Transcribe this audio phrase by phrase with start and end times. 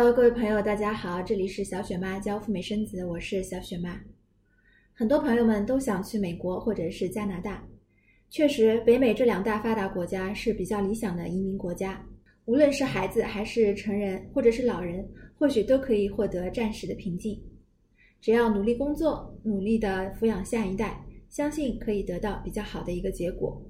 [0.00, 4.00] Hello，各位朋友，大家好，这里是小雪妈教赴美生子，我是小雪妈。
[4.94, 7.62] 很多朋友们都想去美国或者是加拿大，
[8.30, 12.02] 确实，北美这两大发达国家是比较理想的移民国家。
[12.46, 15.06] 无论是孩子还是成人，或者是老人，
[15.38, 17.38] 或许都可以获得暂时的平静。
[18.22, 23.62] 只要努力工作，努力的抚养下一代，相信可以得到比较好的一个结果。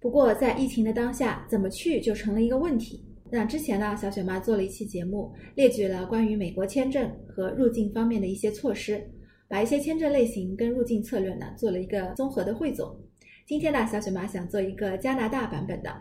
[0.00, 3.04] 不过，在疫情的当下，怎么去就成了一个问题。
[3.30, 9.06] 那之前呢，小雪妈做了一期节目，列举了关于美国签证和入境方面的一些措施，
[9.46, 12.98] 把一些签证类型跟入境策略呢做了一个综合的汇总。
[13.46, 15.94] 今天呢，小雪妈想做一个加拿大版本的。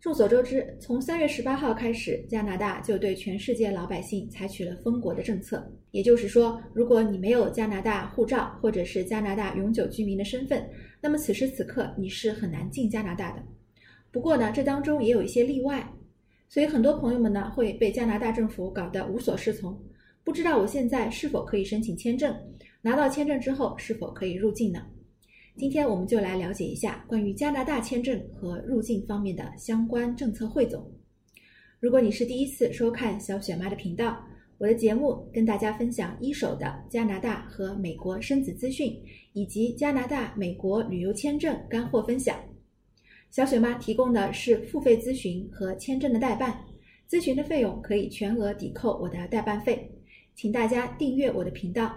[0.00, 5.68] 众所周知，从三月十八号开始，加拿大就对全世界老百姓采取了封国的政策。
[5.90, 10.64] 也就是说，如果你没有加拿大护照或者是加拿大永久居民的身份，
[11.00, 13.42] 那么此时此刻你是很难进加拿大的。
[14.12, 15.84] 不过呢，这当中也有一些例外。
[16.48, 19.78] 所以很多朋友们呢会被加拿大政府搞得无所适从，
[20.24, 22.34] 不知道我现在是否可以申请签证，
[22.80, 24.86] 拿到签证之后是否可以入境呢？
[25.56, 30.88] 今天我们就来了解一下关于加拿大签证和入境方面的相关政策汇总。
[31.80, 34.24] 如果你是第一次收看小雪妈的频道，
[34.56, 39.00] 我的节目跟大家分享一手的加拿大和美国生子资讯，
[39.32, 42.36] 以及加拿大、美国旅游签证干货分享。
[43.30, 46.58] 小雪妈提供的是付费咨询和签证的代办，
[47.08, 49.90] 咨询的费用可以全额抵扣我的代办费，
[50.34, 51.94] 请大家订阅我的频道。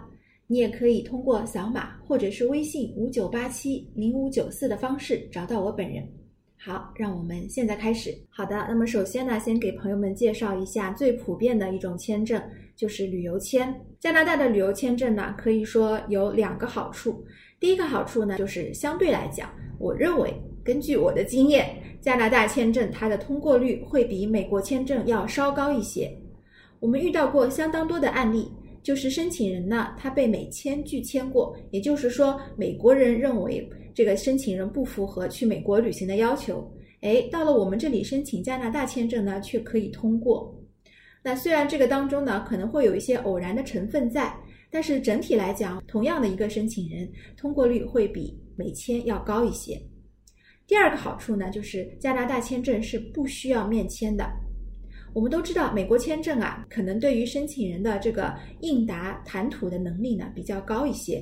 [0.48, 6.06] 你也可以通过扫码或者是微信五九八七零五九四的方式找到我本人。
[6.58, 8.14] 好，让我们现在开始。
[8.30, 12.40] 好的，那么首先呢，先给朋友们介绍一下最普遍的一种签证，
[12.76, 13.73] 就是旅游签。
[14.02, 17.24] 加拿大的旅游签证呢，可以说有两个好处。
[17.60, 20.34] 第一个好处呢，就是相对来讲，我认为。
[20.64, 26.12] 根据我的经验，加拿大签证它的通过率会比美国签证要稍高一些。
[26.80, 28.52] 我们遇到过相当多的案例，
[28.84, 40.56] 就是申请人呢他被美签拒签过，也就是说美国人认为这个申请人不符合去美国旅行的要求，哎，到了我们这里申请加拿大签证呢却可以通过。
[41.23, 44.36] 那虽然这个当中呢可能会有一些偶然的成分在，
[44.70, 49.80] 但是整体来讲，同样的一个申请人通过率会比美签要高一些。
[50.65, 54.26] 第二个好处呢，就是加拿大签证是不需要面签的。
[55.14, 61.21] 我们都知道，美国签证啊，可能对于申请人的这个应答谈吐的能力呢比较高一些。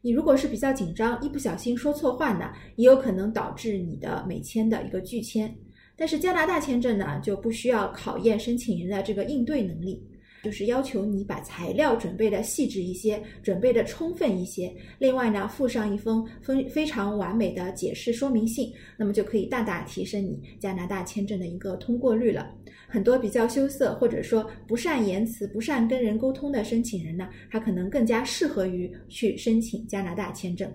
[0.00, 5.54] 你如果是比较紧张，一不小心说错话呢，也有可能导致你的美签的一个拒签。
[5.96, 10.02] 但是加拿大签证呢，就不需要考验申请人的这个应对能力。
[10.44, 14.72] 就是要求你把材料准备的细致一些，准备的充分一些。
[15.00, 22.48] 另外呢，附上一封非非常完美的解释说明信，那么就可以大大提升你加拿大签证的一个通过率了。
[22.86, 30.72] 很多比较羞涩或者说不善言辞、不善跟人沟通的申请人呢，他可能更加适合于去申请加拿大签证。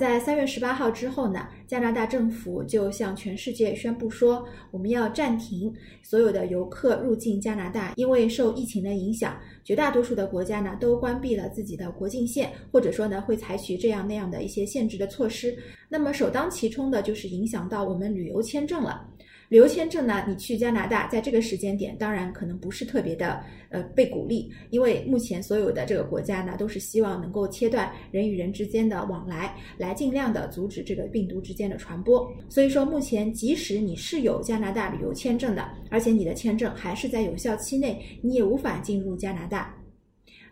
[0.00, 5.70] 在三月十八号之后呢，加拿大政府就向全世界宣布说，我们要暂停
[6.02, 15.54] 所有的游客入境加拿大，因为受疫情的影响，绝大多数的国家呢都关闭了自己的国境线，或者说呢会采取这样那样的一些限制的措施。
[15.90, 19.06] 那么首当其冲的就是影响到我们旅游签证了。
[19.50, 20.24] 旅游签证呢？
[20.28, 32.32] 你去加拿大，在这个时间点，当然可能不是特别的呃被鼓励，因为目前所有的这个国家呢，都是希望能够切断人与人之间的往来，来尽量的阻止这个病毒之间的传播。
[32.48, 39.76] 所以说，目前即使你是有加拿大旅游签证的，而且你的签证还是在有效期内，你也无法进入加拿大。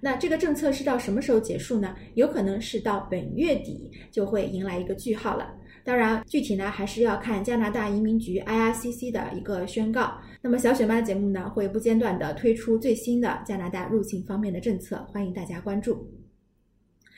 [0.01, 1.95] 那这个政策是到什么时候结束呢？
[2.15, 5.55] 有可能是到本月底就会迎来一个句号了。
[5.89, 10.19] 当然，具体呢还是要看加拿大移民局 IRCC 的一个宣告。
[10.43, 16.07] 那么小雪妈节目呢会不间断的推出最新的加拿大入境方面的政策，欢迎大家关注。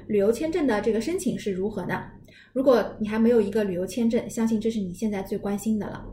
[0.06, 2.00] 旅游签证的这个申请是如何呢？
[2.53, 6.06] 如果你还没有一个旅游签证，相信这是你现在最关心的了。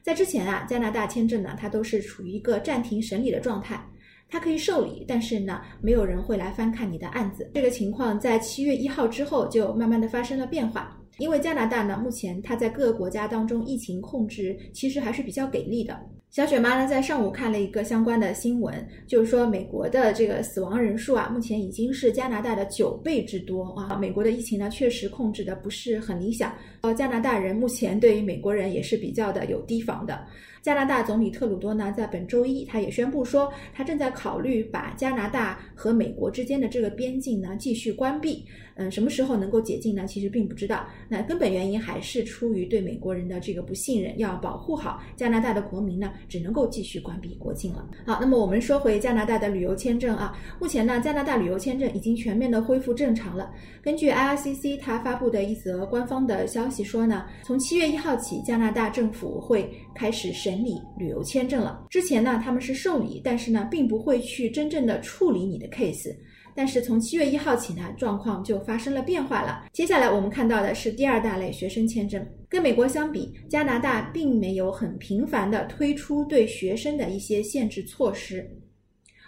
[0.00, 3.84] 在之前啊，加拿大签证呢它都是处于一个暂停审理的状态，
[4.28, 7.50] 他可以受理，但是呢没有人会来翻看你的案子。
[7.54, 10.94] 这个情况在七月一号之后就慢慢的发生了变化。
[11.18, 15.98] 因为加拿大呢，目前它在各个国家当中疫情控制其实还是比较给力的。
[16.30, 23.96] 小雪妈呢在上午看了一个相关的新闻，就是说美国的这个死亡人数啊，目前已经是加拿大的九倍之多啊。
[23.96, 26.52] 美国的疫情呢确实控制的不是很理想，
[26.82, 30.22] 呃，加拿大人目前对于美国人也是比较的有提防的。
[30.60, 38.44] 加拿大总理特鲁多呢在本周一他也宣布说，他正在考虑把加拿大和美国之间的这个边境呢继续关闭。
[38.74, 40.06] 嗯，什么时候能够解禁呢？
[40.06, 40.86] 其实并不知道。
[41.08, 47.86] 那根本原因还是出于对美国人的这个不信任，要保护好加拿大的国民呢，只能够继续关闭国境了。
[48.06, 53.50] 好，那么我们说回加拿大的旅游签证啊，目前呢，加拿大旅游签证已经全面的恢复正常了。
[53.82, 61.86] 根据 IRCC 它发布的一则官方的消息说呢，从七月一号起，加拿大政府会开始审理旅游签证了。
[61.90, 66.14] 之前呢，他们是受理，但是呢，并不会去真正的处理你的 case。
[66.58, 69.68] 但是从七月一号起呢，状况就发生了变化了。
[69.72, 72.26] 接下来我们看到的是第二大类学生签证。
[72.48, 78.44] 跟美国相比，加拿大并没有很频繁的推出对学生的一些限制措施。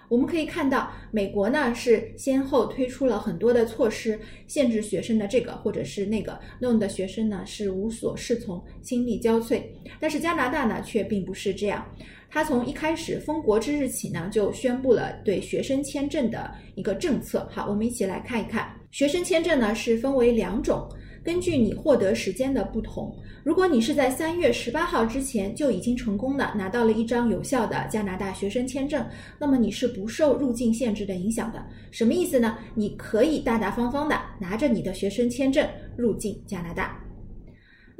[0.09, 4.19] 我们可以看到，美国呢是先后推出了很多的措施，
[4.49, 9.62] 限制学生的这个或者是那个，弄得学生呢是无所适从，心力交瘁。
[10.00, 11.87] 但是加拿大呢却并不是这样。
[12.32, 17.47] 他从一开始封国之日起呢，就宣布了对学生签证的一个政策。
[17.50, 20.88] 好，我们一起来看一看，学生签证呢是分为两种，
[21.25, 23.12] 根据你获得时间的不同，
[23.43, 29.05] 如果你是在三月十八号之前就已经成功的拿到了一张有效的加拿大学生签证，
[29.37, 31.61] 那么你是不受入境限制的影响的。
[31.91, 32.56] 什么意思呢？
[32.77, 36.97] 你可以大大方方的拿着你的学生签证入境加拿大。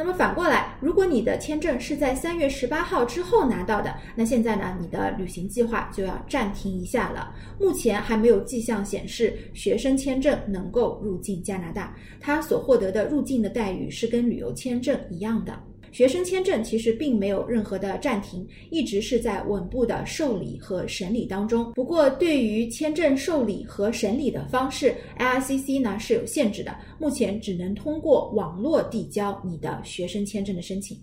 [0.03, 7.35] 那么反过来，如果你的签证是在三月十八号之后拿到的，那现在呢，你的旅行计划就要暂停一下了。
[7.61, 15.53] 目前还没有迹象显示学生签证能够入境加拿大，他所获得的入境的待遇是跟旅游签证一样的。
[15.93, 21.73] 学生签证其实并没有任何的暂停，一直是在稳步的受理和审理当中。
[21.73, 30.97] 不过，对于签证受理和审理的方式，IRCC 呢是有限制的，目前只能通过网络递交你的学生签证的申请。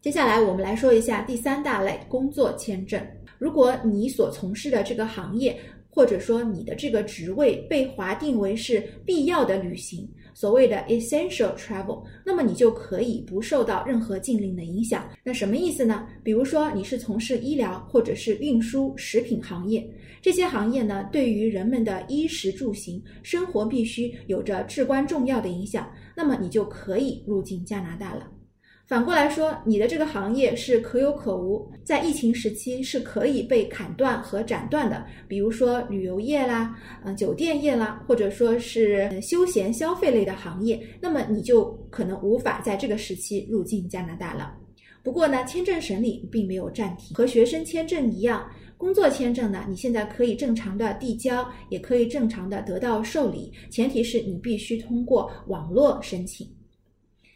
[0.00, 3.00] 接下来，我们来说一下第三大类工作签证。
[3.38, 5.58] 如果你所从事的这个行业，
[5.90, 10.08] 或者说你的这个职位被划定为是必要的旅行。
[10.34, 15.08] 所谓的 essential travel，那么你就可以不受到任何禁令的影响。
[15.22, 16.06] 那什么意思呢？
[16.22, 19.88] 比如说你是从事医疗或者是运输、食品行业，
[20.20, 28.30] 这些行业呢，对于人们的衣食住行、生活必须有着至关重要的影响，那么你就可以入境加拿大了。
[28.84, 35.06] 反过来说，你的这个行业是可有可无，在疫情时期是可以被砍断和斩断的。
[35.26, 44.52] 比如说旅游业啦，呃，酒店业啦，或者说是休闲消费类的行业，那么你就可能无法在这个时期入境加拿大了。
[45.02, 48.46] 不过呢，签证审理并没有暂停，和学生签证一样，
[48.76, 56.46] 工作签证呢，你现在可以正常的递交，也可以正常的得到受理，前提是你必须通过网络申请。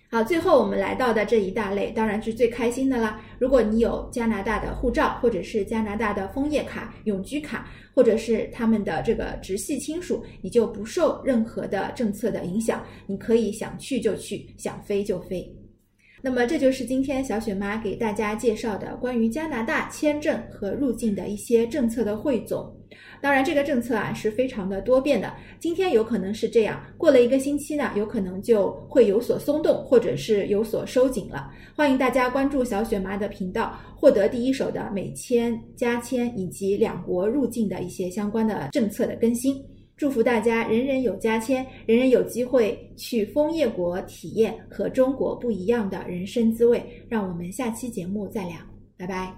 [0.09, 3.21] 好，最后我们来到的这一大类，当然是最开心的啦。
[3.41, 15.53] 如果你有加拿大的护照，或者是加拿大的枫叶卡、永居卡，或者是他们的这个直系亲属，你就不受任何的政策的影响，你可以想去就去，想飞就飞。
[16.27, 22.69] 那么这就是今天小雪妈给大家介绍的关于加拿大签证和入境的一些政策的汇总。
[23.21, 25.33] 当然，这个政策啊是非常的多变的。
[25.61, 31.49] 今天有可能是这样，过了一个星期呢，有可能就会有所松动，或者是有所收紧了。
[31.77, 39.65] 欢迎大家关注小雪妈的频道，获得第一手的美签、加签以及两国入境的一些相关的政策的更新。
[39.97, 46.85] 祝福大家人人有加签，人人有机会去枫叶国体验和中国不一样的人生滋味。
[47.09, 48.57] 让我们下期节目再聊，
[48.99, 49.35] 拜拜。